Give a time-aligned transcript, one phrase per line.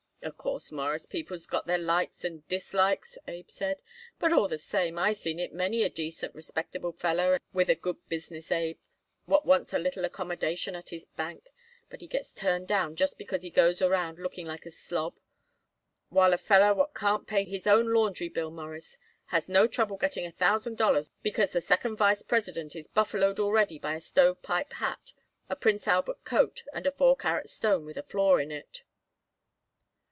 [0.23, 3.81] "Of course, Mawruss, people's got their likes and dislikes," Abe said;
[4.19, 7.97] "but all the same I seen it many a decent, respectable feller with a good
[8.07, 8.77] business, Abe,
[9.25, 11.49] what wants a little accommodation at his bank.
[11.89, 15.17] But he gets turned down just because he goes around looking like a slob;
[16.09, 20.27] while a feller what can't pay his own laundry bill, Mawruss, has no trouble getting
[20.27, 25.13] a thousand dollars because the second vice president is buffaloed already by a stovepipe hat,
[25.49, 28.83] a Prince Albert coat and a four carat stone with a flaw in it."